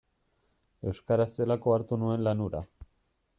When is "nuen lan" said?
2.05-2.43